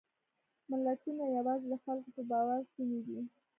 ملتونه 0.69 1.23
یواځې 1.37 1.65
د 1.71 1.75
خلکو 1.83 2.09
په 2.15 2.21
باور 2.31 2.59
شوني 2.71 2.99
دي. 3.07 3.19